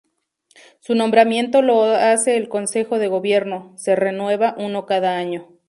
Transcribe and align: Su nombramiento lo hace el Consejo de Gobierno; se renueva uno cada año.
Su 0.79 0.95
nombramiento 0.95 1.61
lo 1.61 1.83
hace 1.83 2.35
el 2.35 2.49
Consejo 2.49 2.97
de 2.97 3.07
Gobierno; 3.07 3.71
se 3.77 3.95
renueva 3.95 4.55
uno 4.57 4.87
cada 4.87 5.15
año. 5.15 5.47